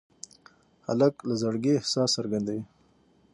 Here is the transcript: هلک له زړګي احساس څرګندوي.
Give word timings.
هلک 0.87 1.15
له 1.27 1.33
زړګي 1.41 1.73
احساس 1.75 2.09
څرګندوي. 2.17 2.63